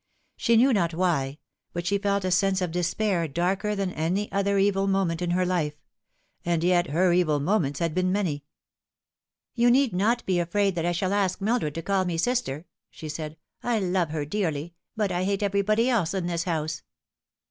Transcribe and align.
She 0.35 0.57
knew 0.57 0.73
not 0.73 0.95
why, 0.95 1.37
but 1.73 1.85
she 1.85 1.99
felt 1.99 2.25
a 2.25 2.31
sense 2.31 2.59
of 2.59 2.71
despair 2.71 3.27
darker 3.27 3.75
than 3.75 3.91
any 3.93 4.31
other 4.31 4.57
evil 4.57 4.87
moment 4.87 5.21
in 5.21 5.29
her 5.29 5.45
life; 5.45 5.75
and 6.43 6.63
yet 6.63 6.87
her 6.87 7.13
evil 7.13 7.39
moments 7.39 7.77
had 7.77 7.93
been 7.93 8.11
many." 8.11 8.43
You 9.53 9.69
need 9.69 9.93
not 9.93 10.25
be 10.25 10.39
afraid 10.39 10.73
that 10.73 10.87
I 10.87 10.91
shall 10.91 11.13
ask 11.13 11.39
Mildred 11.39 11.75
to 11.75 11.83
call 11.83 12.05
me 12.05 12.17
sister," 12.17 12.65
she 12.89 13.09
said." 13.09 13.37
I 13.61 13.77
love 13.77 14.09
her 14.09 14.25
dearly, 14.25 14.73
but 14.95 15.11
I 15.11 15.23
hate 15.23 15.43
everybody 15.43 15.87
else 15.87 16.15
ia 16.15 16.21
this 16.21 16.45
house." 16.45 16.81